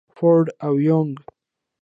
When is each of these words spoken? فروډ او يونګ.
فروډ 0.15 0.47
او 0.65 0.73
يونګ. 0.87 1.13